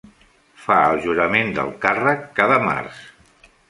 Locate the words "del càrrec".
1.59-2.27